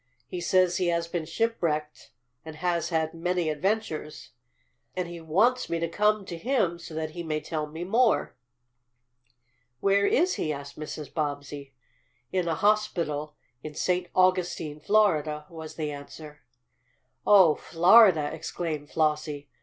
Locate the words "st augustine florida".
13.75-15.45